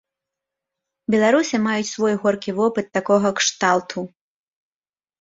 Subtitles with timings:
[1.15, 3.99] Беларусы маюць свой горкі вопыт такога кшталту.